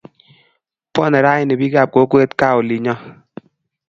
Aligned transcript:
Bwone 0.93 1.17
ranii 1.25 1.59
bikaap 1.61 1.89
kokwet 1.93 2.31
gaa 2.39 2.53
olinyo 2.59 2.95